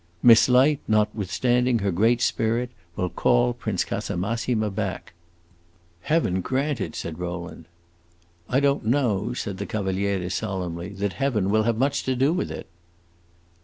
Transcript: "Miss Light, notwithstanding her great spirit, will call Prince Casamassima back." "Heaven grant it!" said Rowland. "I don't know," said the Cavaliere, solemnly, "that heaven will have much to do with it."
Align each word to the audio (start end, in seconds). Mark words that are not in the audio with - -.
"Miss 0.23 0.49
Light, 0.49 0.79
notwithstanding 0.87 1.77
her 1.77 1.91
great 1.91 2.21
spirit, 2.21 2.71
will 2.95 3.07
call 3.11 3.53
Prince 3.53 3.83
Casamassima 3.85 4.71
back." 4.71 5.13
"Heaven 6.01 6.41
grant 6.41 6.81
it!" 6.81 6.95
said 6.95 7.19
Rowland. 7.19 7.65
"I 8.49 8.59
don't 8.61 8.83
know," 8.87 9.33
said 9.35 9.59
the 9.59 9.67
Cavaliere, 9.67 10.27
solemnly, 10.31 10.89
"that 10.93 11.13
heaven 11.13 11.51
will 11.51 11.65
have 11.69 11.77
much 11.77 12.01
to 12.05 12.15
do 12.15 12.33
with 12.33 12.49
it." 12.49 12.65